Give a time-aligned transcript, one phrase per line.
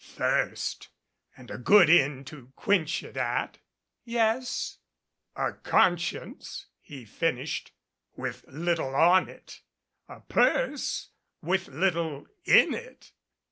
[0.03, 0.89] "Thirst
[1.37, 3.59] and a good inn to quench it at."
[4.03, 4.79] "Yes"
[5.35, 7.71] "A conscience," he finished,
[8.15, 9.61] "with little on it
[10.09, 11.11] a purse
[11.43, 13.11] with little in it.